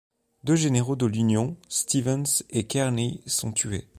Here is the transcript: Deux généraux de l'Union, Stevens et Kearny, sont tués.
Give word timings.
Deux 0.43 0.55
généraux 0.55 0.95
de 0.95 1.05
l'Union, 1.05 1.55
Stevens 1.69 2.41
et 2.49 2.63
Kearny, 2.65 3.21
sont 3.27 3.51
tués. 3.51 3.87